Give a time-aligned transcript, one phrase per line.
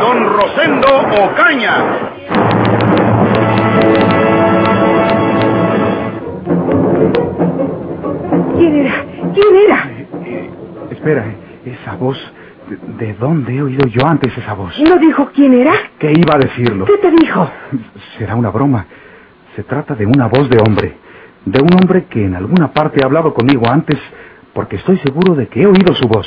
[0.00, 0.88] don Rosendo
[1.24, 1.74] Ocaña.
[8.56, 9.04] ¿Quién era?
[9.34, 9.90] ¿Quién era?
[10.90, 11.24] Espera,
[11.64, 12.18] esa voz.
[12.68, 14.78] ¿de- ¿De dónde he oído yo antes esa voz?
[14.80, 15.72] ¿No dijo quién era?
[15.98, 16.84] ¿Qué iba a decirlo?
[16.84, 17.48] ¿Qué te dijo?
[18.18, 18.86] Será una broma.
[19.56, 20.94] Se trata de una voz de hombre.
[21.44, 23.98] De un hombre que en alguna parte ha hablado conmigo antes,
[24.52, 26.26] porque estoy seguro de que he oído su voz.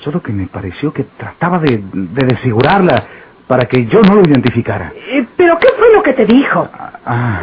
[0.00, 3.04] Solo que me pareció que trataba de, de desfigurarla
[3.46, 4.92] para que yo no lo identificara.
[4.94, 6.68] Eh, ¿Pero qué fue lo que te dijo?
[7.04, 7.40] Ah,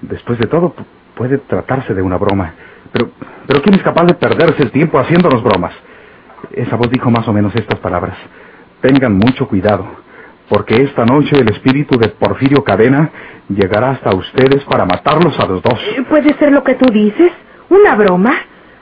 [0.00, 2.52] después de todo, pu- puede tratarse de una broma.
[2.92, 3.10] Pero,
[3.46, 5.72] pero ¿quién es capaz de perderse el tiempo haciéndonos bromas?
[6.52, 8.16] Esa voz dijo más o menos estas palabras.
[8.80, 9.86] Tengan mucho cuidado,
[10.48, 13.10] porque esta noche el espíritu de Porfirio Cadena
[13.48, 15.78] llegará hasta ustedes para matarlos a los dos.
[15.96, 17.30] Eh, ¿Puede ser lo que tú dices?
[17.70, 18.32] ¿Una broma?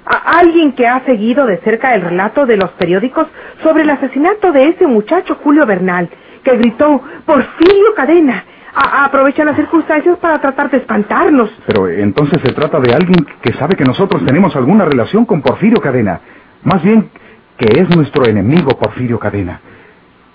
[0.06, 3.26] ¿A alguien que ha seguido de cerca el relato de los periódicos
[3.62, 6.08] sobre el asesinato de ese muchacho Julio Bernal,
[6.42, 11.50] que gritó Porfirio Cadena, a- aprovecha las circunstancias para tratar de espantarnos.
[11.66, 15.80] Pero entonces se trata de alguien que sabe que nosotros tenemos alguna relación con Porfirio
[15.80, 16.20] Cadena.
[16.64, 17.10] Más bien
[17.58, 19.60] que es nuestro enemigo Porfirio Cadena.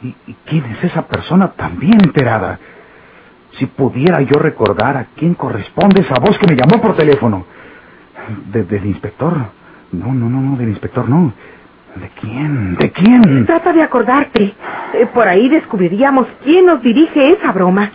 [0.03, 2.59] ¿Y, y quién es esa persona tan bien enterada?
[3.57, 7.45] Si pudiera yo recordar a quién corresponde esa voz que me llamó por teléfono.
[8.51, 9.33] ¿De- ¿Del inspector?
[9.91, 11.33] No, no, no, no, del inspector no.
[11.95, 12.75] ¿De quién?
[12.75, 13.45] ¿De quién?
[13.45, 14.53] Trata de acordarte.
[14.93, 17.89] Eh, por ahí descubriríamos quién nos dirige esa broma.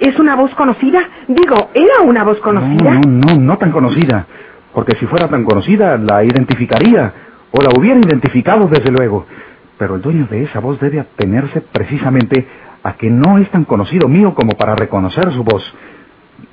[0.00, 1.00] ¿Es una voz conocida?
[1.28, 2.94] Digo, ¿era una voz conocida?
[2.94, 4.26] No, no, no, no tan conocida.
[4.74, 7.12] Porque si fuera tan conocida, la identificaría.
[7.52, 9.26] O la hubiera identificado, desde luego.
[9.78, 12.46] Pero el dueño de esa voz debe atenerse precisamente
[12.82, 15.62] a que no es tan conocido mío como para reconocer su voz.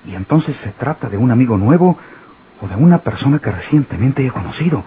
[0.06, 1.98] Y entonces se trata de un amigo nuevo
[2.64, 4.84] o de una persona que recientemente he conocido.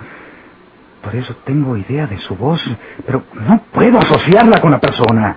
[1.02, 2.60] Por eso tengo idea de su voz,
[3.04, 5.36] pero no puedo asociarla con la persona.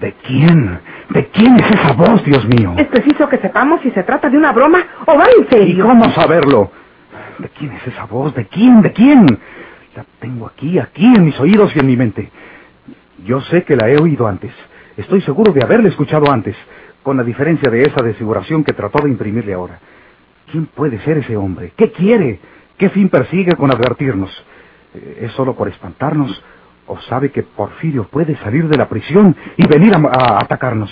[0.00, 0.80] ¿De quién?
[1.10, 2.74] ¿De quién es esa voz, Dios mío?
[2.78, 5.86] Es preciso que sepamos si se trata de una broma o va en ¿Y serio.
[5.86, 6.70] cómo saberlo?
[7.38, 8.34] ¿De quién es esa voz?
[8.34, 8.80] ¿De quién?
[8.80, 9.26] ¿De quién?
[9.94, 12.30] La tengo aquí, aquí en mis oídos y en mi mente.
[13.24, 14.52] Yo sé que la he oído antes.
[14.96, 16.56] Estoy seguro de haberla escuchado antes,
[17.02, 19.78] con la diferencia de esa desfiguración que trató de imprimirle ahora.
[20.52, 21.72] ¿Quién puede ser ese hombre?
[21.74, 22.38] ¿Qué quiere?
[22.76, 24.30] ¿Qué fin persigue con advertirnos?
[24.94, 26.44] Eh, ¿Es solo por espantarnos?
[26.86, 30.90] ¿O sabe que Porfirio puede salir de la prisión y venir a, atacarnos?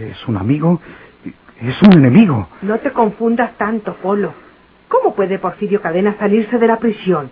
[0.00, 0.80] ¿Es un amigo?
[1.60, 2.48] ¿Es un enemigo?
[2.62, 4.32] No te confundas tanto, Polo.
[4.88, 7.30] ¿Cómo puede Porfirio Cadena salirse de la prisión?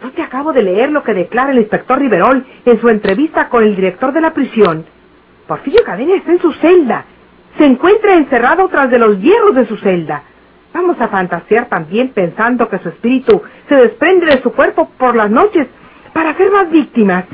[0.00, 3.64] No te acabo de leer lo que declara el inspector Riverol en su entrevista con
[3.64, 4.84] el director de la prisión.
[5.48, 7.04] Porfirio Cadena está en su celda.
[7.58, 10.22] Se encuentra encerrado tras de los hierros de su celda.
[10.74, 15.30] Vamos a fantasear también pensando que su espíritu se desprende de su cuerpo por las
[15.30, 15.66] noches
[16.12, 17.24] para hacer más víctimas.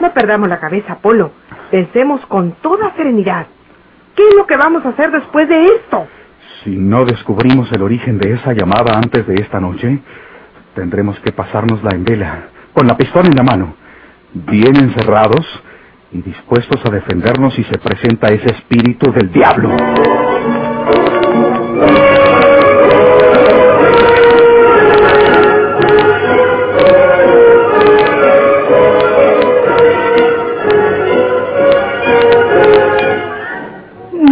[0.00, 1.30] No perdamos la cabeza, Polo.
[1.70, 3.46] Pensemos con toda serenidad.
[4.16, 6.06] ¿Qué es lo que vamos a hacer después de esto?
[6.64, 10.00] Si no descubrimos el origen de esa llamada antes de esta noche,
[10.74, 13.74] tendremos que pasárnosla en vela, con la pistola en la mano,
[14.34, 15.46] bien encerrados
[16.12, 19.70] y dispuestos a defendernos si se presenta ese espíritu del diablo.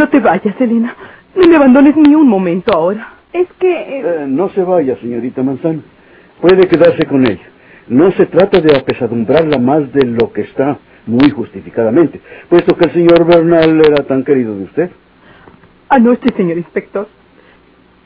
[0.09, 0.97] No te vayas, Elena.
[1.37, 3.13] No me abandones ni un momento ahora.
[3.31, 3.71] Es que...
[3.71, 5.83] eh, Eh, no se vaya, señorita Manzano.
[6.41, 7.43] Puede quedarse con ella.
[7.89, 12.93] No se trata de apesadumbrarla más de lo que está, muy justificadamente, puesto que el
[12.95, 14.91] señor Bernal era tan querido de usted.
[15.91, 17.07] Anoche, señor inspector.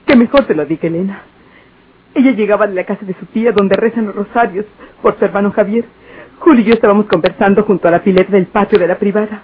[0.04, 1.22] Que mejor te lo diga, Elena.
[2.16, 4.66] Ella llegaba de la casa de su tía donde rezan los rosarios
[5.02, 5.84] por su hermano Javier.
[6.40, 9.42] Julio y yo estábamos conversando junto a la pileta del patio de la privada.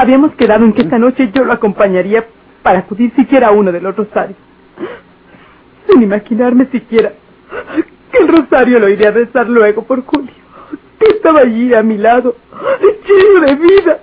[0.00, 2.24] Habíamos quedado en que esta noche yo lo acompañaría
[2.62, 4.38] para acudir siquiera a uno de los rosarios.
[5.86, 7.12] Sin imaginarme siquiera
[8.10, 10.32] que el rosario lo iría a rezar luego por Julio,
[10.98, 12.34] que estaba allí a mi lado,
[12.80, 13.98] lleno de vida.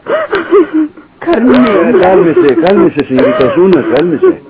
[1.18, 2.00] Carmen.
[2.00, 4.42] Cálmese, cálmese, señorita Osuna, cálmese.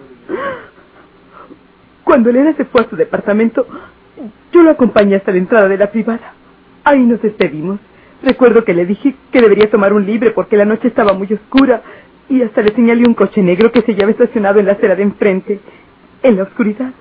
[2.03, 3.65] Cuando Elena se fue a su departamento,
[4.51, 6.33] yo lo acompañé hasta la entrada de la privada.
[6.83, 7.79] Ahí nos despedimos,
[8.24, 11.81] Recuerdo que le dije que debería tomar un libre porque la noche estaba muy oscura
[12.30, 15.04] y hasta le señalé un coche negro que se hallaba estacionado en la acera de
[15.04, 15.60] enfrente,
[16.24, 16.92] en la oscuridad.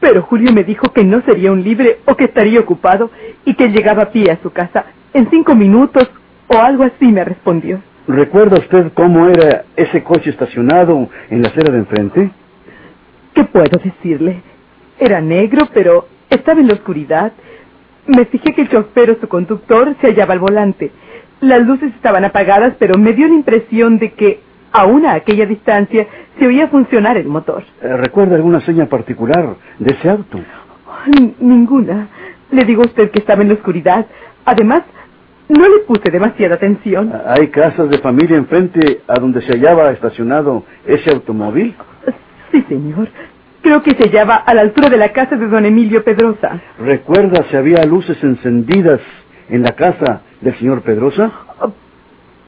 [0.00, 3.10] Pero Julio me dijo que no sería un libre o que estaría ocupado
[3.44, 4.84] y que llegaba a pie a su casa
[5.14, 6.10] en cinco minutos
[6.48, 7.80] o algo así me respondió.
[8.06, 12.30] ¿Recuerda usted cómo era ese coche estacionado en la acera de enfrente?
[13.32, 14.42] ¿Qué puedo decirle?
[14.98, 17.32] Era negro, pero estaba en la oscuridad.
[18.06, 20.90] Me fijé que el chofer o su conductor se hallaba al volante.
[21.40, 24.40] Las luces estaban apagadas, pero me dio la impresión de que,
[24.72, 26.06] aún a aquella distancia,
[26.38, 27.62] se oía funcionar el motor.
[27.82, 30.38] Eh, ¿Recuerda alguna seña particular de ese auto?
[31.06, 32.08] N- ninguna.
[32.50, 34.06] Le digo a usted que estaba en la oscuridad.
[34.44, 34.82] Además,
[35.48, 37.12] no le puse demasiada atención.
[37.26, 41.74] ¿Hay casas de familia enfrente a donde se hallaba estacionado ese automóvil?
[42.52, 43.08] Sí, señor.
[43.64, 46.60] Creo que se hallaba a la altura de la casa de don Emilio Pedrosa.
[46.78, 49.00] ¿Recuerda si había luces encendidas
[49.48, 51.32] en la casa del señor Pedrosa?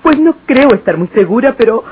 [0.03, 1.85] Pues no creo estar muy segura, pero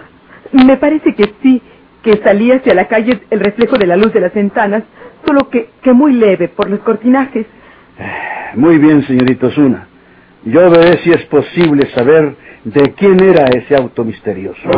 [0.52, 1.62] me parece que sí,
[2.02, 4.82] que salía hacia la calle el reflejo de la luz de las ventanas,
[5.24, 7.46] solo que, que muy leve por los cortinajes.
[8.56, 9.88] Muy bien, señorito Osuna.
[10.44, 14.68] Yo veré si es posible saber de quién era ese auto misterioso.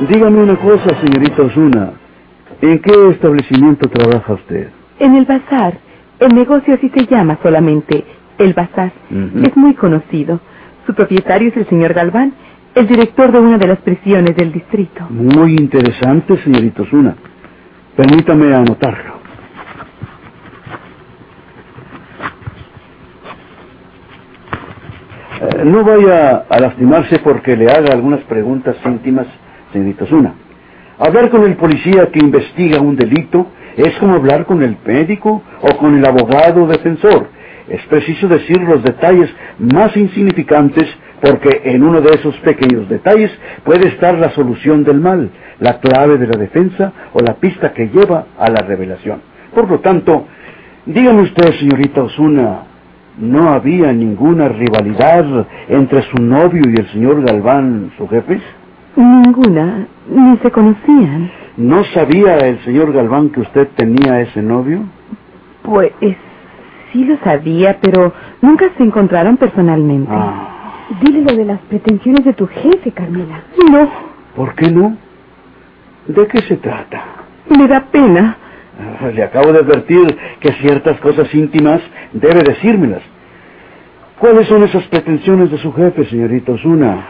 [0.00, 1.92] Dígame una cosa, señorita Osuna.
[2.60, 4.68] ¿En qué establecimiento trabaja usted?
[4.98, 5.78] En el bazar,
[6.18, 8.04] el negocio así se llama solamente,
[8.38, 8.92] el bazar.
[9.42, 10.40] Es muy conocido.
[10.86, 12.34] Su propietario es el señor Galván,
[12.74, 15.06] el director de una de las prisiones del distrito.
[15.10, 17.14] Muy interesante, señorita Osuna.
[17.96, 19.14] Permítame anotarlo.
[25.40, 29.26] Eh, no vaya a lastimarse porque le haga algunas preguntas íntimas,
[29.74, 30.34] señorita Osuna.
[30.98, 35.76] Hablar con el policía que investiga un delito es como hablar con el médico o
[35.76, 37.26] con el abogado defensor.
[37.68, 39.28] Es preciso decir los detalles
[39.58, 40.84] más insignificantes
[41.20, 43.32] porque en uno de esos pequeños detalles
[43.64, 47.88] puede estar la solución del mal, la clave de la defensa o la pista que
[47.88, 49.20] lleva a la revelación.
[49.54, 50.26] Por lo tanto,
[50.86, 52.64] dígame usted, señorita Osuna,
[53.18, 58.40] ¿no había ninguna rivalidad entre su novio y el señor Galván, su jefe?
[58.96, 61.30] Ninguna, ni se conocían.
[61.56, 64.80] ¿No sabía el señor Galván que usted tenía ese novio?
[65.62, 65.92] Pues
[66.92, 68.12] sí lo sabía, pero
[68.42, 70.10] nunca se encontraron personalmente.
[70.12, 70.50] Ah,
[71.00, 73.42] Dile lo de las pretensiones de tu jefe, Carmela.
[73.70, 73.88] No,
[74.36, 74.96] ¿por qué no?
[76.06, 77.02] ¿De qué se trata?
[77.56, 78.36] me da pena.
[79.00, 81.80] Ah, Le acabo de advertir que ciertas cosas íntimas
[82.12, 83.02] debe decírmelas.
[84.18, 87.06] ¿Cuáles son esas pretensiones de su jefe, señorita Osuna?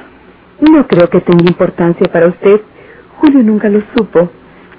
[0.60, 2.60] No creo que tenga importancia para usted.
[3.18, 4.30] Julio nunca lo supo.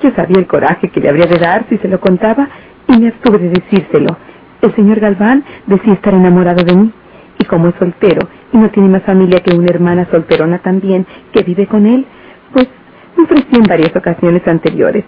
[0.02, 2.48] Yo sabía el coraje que le habría de dar si se lo contaba
[2.88, 4.18] y me abstuve de decírselo.
[4.62, 6.92] El señor Galván decía estar enamorado de mí.
[7.38, 11.44] Y como es soltero y no tiene más familia que una hermana solterona también que
[11.44, 12.06] vive con él,
[12.54, 12.70] pues
[13.18, 15.04] me ofrecí en varias ocasiones anteriores.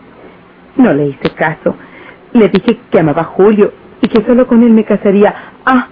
[0.75, 1.75] No le hice caso.
[2.33, 3.71] Le dije que amaba a Julio
[4.01, 5.33] y que solo con él me casaría.
[5.65, 5.87] Ah,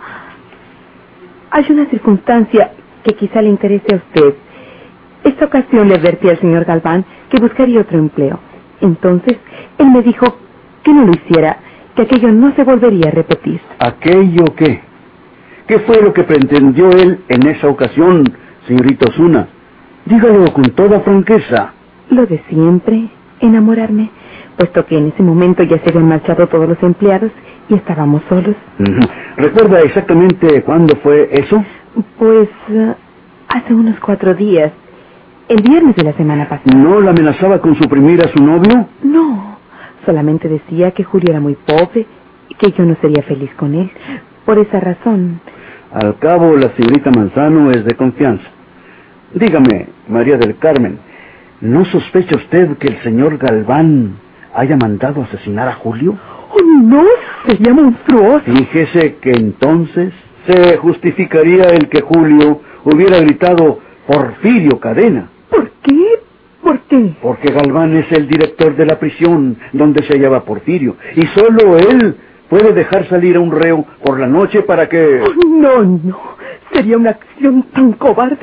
[1.52, 2.72] hay una circunstancia
[3.04, 4.36] que quizá le interese a usted.
[5.26, 8.40] Esta ocasión le advertí al señor Galván que buscaría otro empleo.
[8.80, 9.38] Entonces,
[9.80, 10.38] él me dijo
[10.84, 11.58] que no lo hiciera,
[11.96, 13.60] que aquello no se volvería a repetir.
[13.80, 14.82] ¿Aquello qué?
[15.68, 18.24] ¿Qué fue lo que pretendió él en esa ocasión,
[18.68, 19.48] señorita Osuna?
[20.06, 21.74] Dígalo con toda franqueza.
[22.12, 24.12] Lo de siempre, enamorarme,
[24.58, 27.32] puesto que en ese momento ya se habían marchado todos los empleados
[27.68, 28.56] y estábamos solos.
[29.38, 31.66] ¿Recuerda exactamente cuándo fue eso?
[32.20, 32.94] Pues eh,
[33.48, 34.72] hace unos cuatro días,
[35.48, 36.76] el viernes de la semana pasada.
[36.78, 38.88] ¿No la amenazaba con suprimir a su novio?
[39.04, 39.58] No,
[40.06, 42.06] solamente decía que Julio era muy pobre
[42.50, 43.92] y que yo no sería feliz con él.
[44.46, 45.40] Por esa razón,
[45.92, 48.46] Al cabo, la señorita Manzano es de confianza.
[49.34, 51.00] Dígame, María del Carmen,
[51.62, 54.18] ¿no sospecha usted que el señor Galván
[54.54, 56.16] haya mandado asesinar a Julio?
[56.52, 57.04] ¡Oh, no!
[57.48, 58.42] Sería monstruoso.
[58.46, 60.14] Fíjese que entonces
[60.48, 66.20] se justificaría el que Julio hubiera gritado Porfirio Cadena, ¿Por qué?
[66.64, 67.14] ¿Por qué?
[67.22, 72.16] porque Galván es el director de la prisión donde se hallaba Porfirio, y solo él
[72.50, 75.22] puede dejar salir a un reo por la noche para que...
[75.22, 76.20] Oh, no, no.
[76.74, 78.38] Sería una acción tan cobarde.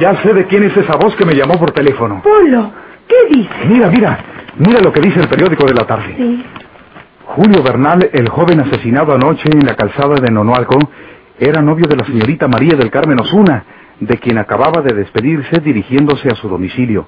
[0.00, 2.22] Ya sé de quién es esa voz que me llamó por teléfono.
[2.22, 2.72] Polo,
[3.06, 3.50] ¿qué dice?
[3.68, 4.18] Mira, mira,
[4.56, 6.14] mira lo que dice el periódico de la tarde.
[6.16, 6.44] Sí.
[7.26, 10.78] Julio Bernal, el joven asesinado anoche en la calzada de Nonualco,
[11.38, 13.64] era novio de la señorita María del Carmen Osuna,
[14.00, 17.06] de quien acababa de despedirse dirigiéndose a su domicilio.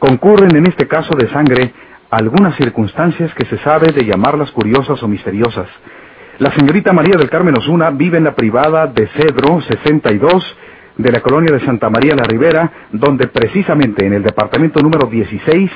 [0.00, 1.72] Concurren en este caso de sangre
[2.10, 5.68] algunas circunstancias que se sabe de llamarlas curiosas o misteriosas.
[6.38, 10.56] La señorita María del Carmen Osuna vive en la privada de Cedro 62
[10.96, 15.70] de la colonia de Santa María la Ribera, donde precisamente en el departamento número 16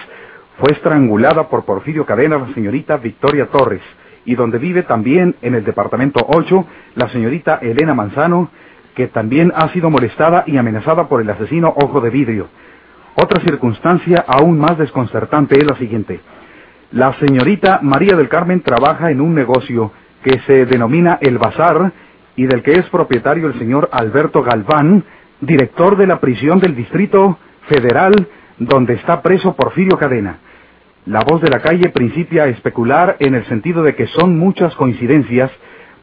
[0.58, 3.82] fue estrangulada por Porfirio Cadena la señorita Victoria Torres,
[4.24, 8.50] y donde vive también en el departamento 8 la señorita Elena Manzano,
[8.94, 12.48] que también ha sido molestada y amenazada por el asesino Ojo de Vidrio.
[13.14, 16.20] Otra circunstancia aún más desconcertante es la siguiente.
[16.92, 21.92] La señorita María del Carmen trabaja en un negocio que se denomina El Bazar
[22.38, 25.02] y del que es propietario el señor Alberto Galván,
[25.40, 27.36] director de la prisión del Distrito
[27.68, 28.28] Federal
[28.58, 30.38] donde está preso Porfirio Cadena.
[31.04, 34.72] La voz de la calle principia a especular en el sentido de que son muchas
[34.76, 35.50] coincidencias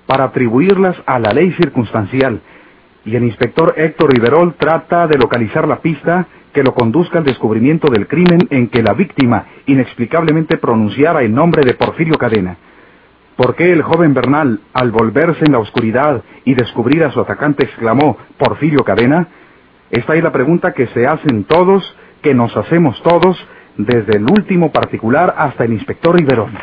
[0.07, 2.41] para atribuirlas a la ley circunstancial,
[3.05, 7.87] y el inspector Héctor Riverol trata de localizar la pista que lo conduzca al descubrimiento
[7.89, 12.57] del crimen en que la víctima inexplicablemente pronunciara el nombre de Porfirio Cadena.
[13.35, 17.65] ¿Por qué el joven Bernal, al volverse en la oscuridad y descubrir a su atacante,
[17.65, 19.27] exclamó Porfirio Cadena?
[19.91, 23.37] Esta es la pregunta que se hacen todos, que nos hacemos todos,
[23.77, 26.53] desde el último particular hasta el inspector Riverón.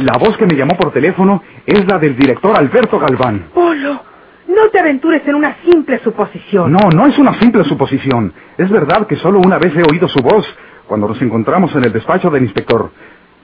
[0.00, 3.46] La voz que me llamó por teléfono es la del director Alberto Galván.
[3.54, 4.02] Polo,
[4.48, 6.70] no te aventures en una simple suposición.
[6.70, 8.34] No, no es una simple suposición.
[8.58, 10.46] Es verdad que solo una vez he oído su voz
[10.86, 12.90] cuando nos encontramos en el despacho del inspector.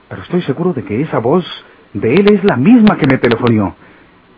[0.08, 1.44] Pero estoy seguro de que esa voz
[1.94, 3.74] de él es la misma que me telefonió.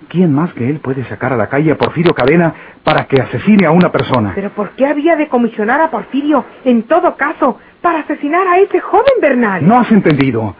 [0.08, 3.66] ¿Quién más que él puede sacar a la calle a Porfirio Cadena para que asesine
[3.66, 4.32] a una persona?
[4.34, 8.78] Pero ¿por qué había de comisionar a Porfirio, en todo caso, para asesinar a ese
[8.80, 9.66] joven Bernal?
[9.66, 10.54] No has entendido.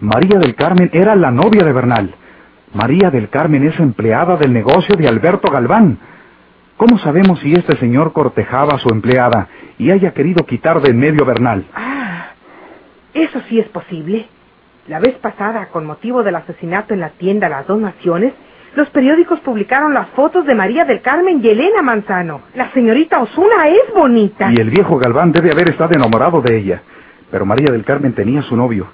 [0.00, 2.14] María del Carmen era la novia de Bernal.
[2.74, 5.98] María del Carmen es empleada del negocio de Alberto Galván.
[6.76, 10.98] ¿Cómo sabemos si este señor cortejaba a su empleada y haya querido quitar de en
[10.98, 11.64] medio a Bernal?
[11.74, 12.32] Ah,
[13.14, 14.26] eso sí es posible.
[14.88, 18.32] La vez pasada, con motivo del asesinato en la tienda Las Dos Naciones,
[18.74, 22.40] los periódicos publicaron las fotos de María del Carmen y Elena Manzano.
[22.56, 24.50] La señorita Osuna es bonita.
[24.50, 26.82] Y el viejo Galván debe haber estado enamorado de ella.
[27.30, 28.88] Pero María del Carmen tenía su novio.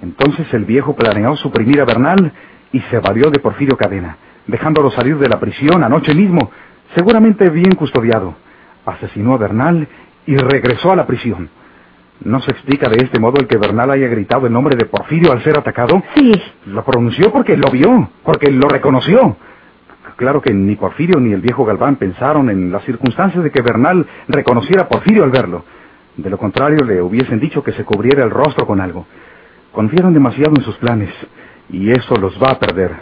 [0.00, 2.32] Entonces el viejo planeó suprimir a Bernal
[2.72, 6.50] y se valió de Porfirio Cadena, dejándolo salir de la prisión anoche mismo,
[6.94, 8.34] seguramente bien custodiado.
[8.86, 9.88] Asesinó a Bernal
[10.26, 11.50] y regresó a la prisión.
[12.22, 15.32] ¿No se explica de este modo el que Bernal haya gritado el nombre de Porfirio
[15.32, 16.02] al ser atacado?
[16.14, 16.32] Sí.
[16.66, 19.36] Lo pronunció porque lo vio, porque lo reconoció.
[20.16, 24.06] Claro que ni Porfirio ni el viejo Galván pensaron en las circunstancias de que Bernal
[24.28, 25.64] reconociera a Porfirio al verlo.
[26.16, 29.06] De lo contrario, le hubiesen dicho que se cubriera el rostro con algo.
[29.72, 31.10] Confiaron demasiado en sus planes,
[31.68, 32.92] y eso los va a perder.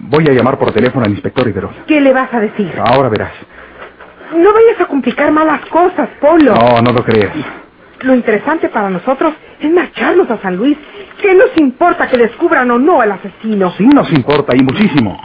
[0.00, 1.70] Voy a llamar por teléfono al inspector Iberol.
[1.86, 2.72] ¿Qué le vas a decir?
[2.84, 3.32] Ahora verás.
[4.34, 6.54] No vayas a complicar malas cosas, Polo.
[6.54, 7.32] No, no lo creas.
[8.00, 10.76] Lo interesante para nosotros es marcharnos a San Luis.
[11.20, 13.70] ¿Qué nos importa que descubran o no al asesino?
[13.72, 15.18] Sí nos importa, y muchísimo.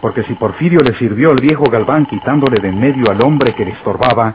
[0.00, 3.64] Porque si Porfirio le sirvió al viejo Galván quitándole de en medio al hombre que
[3.64, 4.34] le estorbaba,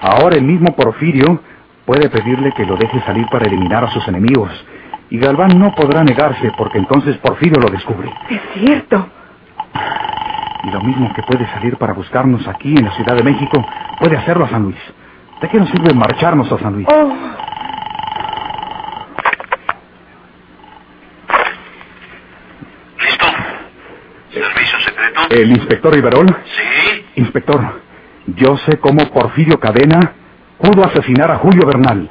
[0.00, 1.42] ahora el mismo Porfirio
[1.84, 4.50] puede pedirle que lo deje salir para eliminar a sus enemigos.
[5.10, 8.10] Y Galván no podrá negarse porque entonces Porfirio lo descubre.
[8.30, 9.08] Es cierto.
[10.64, 13.64] Y lo mismo que puede salir para buscarnos aquí en la Ciudad de México,
[13.98, 14.78] puede hacerlo a San Luis.
[15.40, 16.86] ¿De qué nos sirve marcharnos a San Luis?
[16.88, 17.12] Oh,
[23.00, 23.26] ¿Listo?
[24.30, 25.20] ¿Servicio secreto?
[25.30, 26.26] ¿El inspector Riverol?
[26.44, 27.04] Sí.
[27.16, 27.80] Inspector,
[28.26, 30.12] yo sé cómo Porfirio Cadena
[30.58, 32.08] pudo asesinar a Julio Bernal.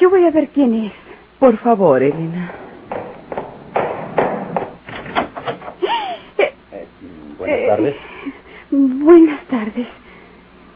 [0.00, 0.92] Yo voy a ver quién es.
[1.38, 2.52] Por favor, Elena.
[7.38, 7.96] Buenas tardes.
[8.70, 9.86] Buenas tardes.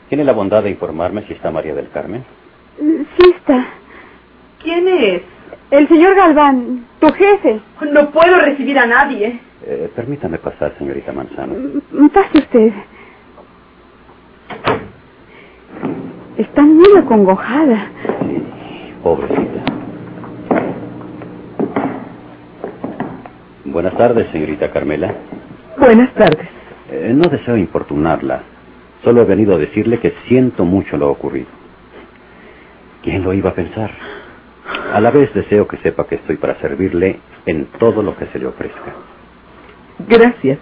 [0.09, 2.25] ¿Tiene la bondad de informarme si está María del Carmen?
[2.79, 3.67] Sí está.
[4.63, 5.23] ¿Quién es?
[5.71, 7.61] El señor Galván, tu jefe.
[7.93, 9.41] No puedo recibir a nadie.
[9.67, 11.55] Eh, permítame pasar, señorita Manzano.
[11.93, 12.73] Mm, Pase usted.
[16.37, 17.91] Está muy acongojada.
[19.05, 19.63] Pobrecita.
[23.67, 25.15] Buenas tardes, señorita Carmela.
[25.79, 26.49] Buenas tardes.
[26.91, 28.45] Eh, no deseo importunarla.
[29.03, 31.49] Solo he venido a decirle que siento mucho lo ocurrido.
[33.03, 33.91] ¿Quién lo iba a pensar?
[34.95, 38.39] A la vez deseo que sepa que estoy para servirle en todo lo que se
[38.39, 38.95] le ofrezca.
[40.09, 40.59] Gracias.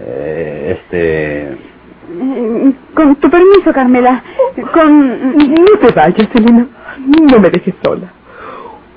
[0.00, 1.52] Eh, este...
[1.52, 4.24] Eh, Con tu permiso, Carmela.
[4.72, 5.36] Con...
[5.36, 6.66] No te vayas, Elena.
[6.98, 8.12] No me dejes sola.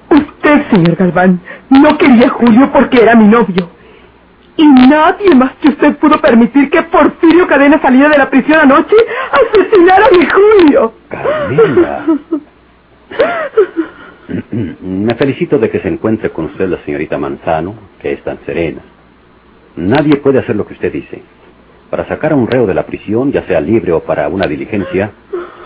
[0.09, 3.69] Usted, señor Galván, no quería a Julio porque era mi novio.
[4.57, 8.95] Y nadie más que usted pudo permitir que Porfirio Cadena saliera de la prisión anoche
[9.31, 10.93] a asesinar a mi Julio.
[11.09, 12.05] Carmela.
[14.81, 18.81] Me felicito de que se encuentre con usted la señorita Manzano, que es tan serena.
[19.75, 21.21] Nadie puede hacer lo que usted dice.
[21.89, 25.11] Para sacar a un reo de la prisión, ya sea libre o para una diligencia,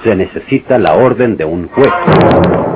[0.04, 2.69] se necesita la orden de un juez.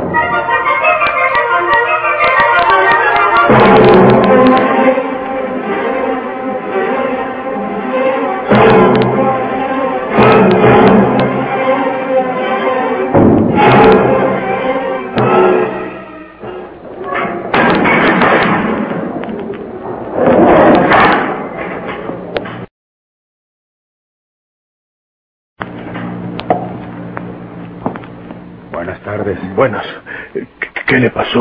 [29.56, 29.86] Buenas.
[30.34, 30.48] ¿Qué,
[30.88, 31.40] qué le pasó?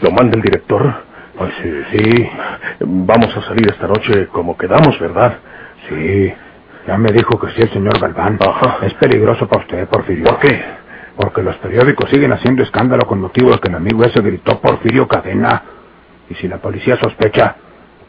[0.00, 0.94] ¿Lo manda el director?
[1.36, 2.30] Pues sí, sí,
[2.80, 5.38] Vamos a salir esta noche como quedamos, ¿verdad?
[5.88, 6.32] sí.
[6.86, 8.38] Ya me dijo que sí el señor Galván.
[8.40, 8.78] Ajá.
[8.84, 10.24] Es peligroso para usted, Porfirio.
[10.24, 10.60] ¿Por qué?
[11.16, 15.06] Porque los periódicos siguen haciendo escándalo con motivo de que el amigo ese gritó Porfirio
[15.06, 15.62] Cadena.
[16.28, 17.54] Y si la policía sospecha,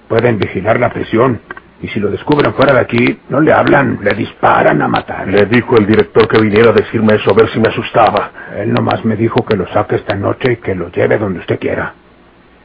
[0.07, 1.39] pueden vigilar la prisión.
[1.83, 5.27] Y si lo descubren fuera de aquí, no le hablan, le disparan a matar.
[5.27, 8.31] Le dijo el director que viniera a decirme eso a ver si me asustaba.
[8.55, 11.59] Él nomás me dijo que lo saque esta noche y que lo lleve donde usted
[11.59, 11.93] quiera.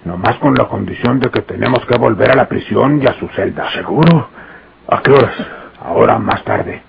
[0.04, 3.26] Nomás con la condición de que tenemos que volver a la prisión y a su
[3.30, 3.68] celda.
[3.72, 4.28] ¿Seguro?
[4.86, 5.34] ¿A qué horas?
[5.84, 6.80] Ahora más tarde.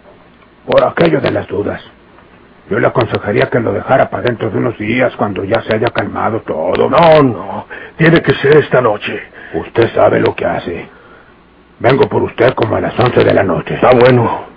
[0.67, 1.81] Por aquello de las dudas.
[2.69, 5.89] Yo le aconsejaría que lo dejara para dentro de unos días cuando ya se haya
[5.89, 6.91] calmado todo.
[6.91, 7.65] No, no.
[7.97, 9.19] Tiene que ser esta noche.
[9.55, 10.98] Usted sabe lo que hace.
[11.81, 13.75] Vengo por usted como a las once de la noche.
[13.75, 14.49] Está bueno.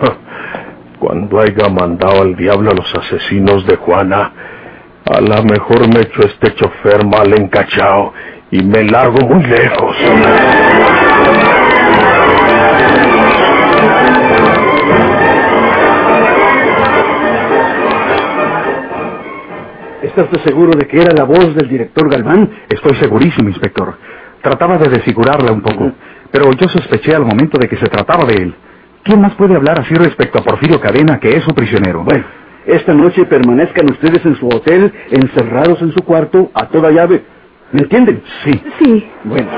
[0.98, 4.32] Cuando haya mandado al diablo a los asesinos de Juana,
[5.04, 8.14] a lo mejor me echo este chofer mal encachado
[8.50, 9.96] y me largo muy lejos.
[20.12, 22.50] ¿Está usted seguro de que era la voz del director Galván?
[22.68, 23.96] Estoy segurísimo, inspector.
[24.42, 25.90] Trataba de desfigurarla un poco,
[26.30, 28.54] pero yo sospeché al momento de que se trataba de él.
[29.04, 32.04] ¿Quién más puede hablar así respecto a Porfirio Cadena, que es su prisionero?
[32.04, 32.26] Bueno,
[32.66, 37.22] esta noche permanezcan ustedes en su hotel, encerrados en su cuarto, a toda llave.
[37.72, 38.22] ¿Me entienden?
[38.44, 38.62] Sí.
[38.80, 39.10] Sí.
[39.24, 39.48] Bueno,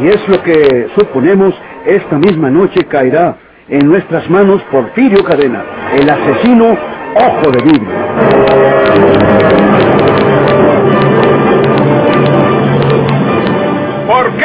[0.00, 3.36] si es lo que suponemos, esta misma noche caerá
[3.68, 5.62] en nuestras manos Porfirio Cadena,
[5.94, 6.74] el asesino
[7.16, 9.23] Ojo de Vidrio.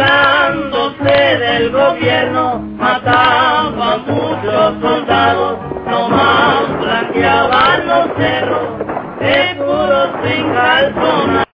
[0.00, 8.78] burlándose del gobierno, mataban muchos soldados, nomás blanqueaban los cerros,
[9.20, 11.49] de puros sin calzonar.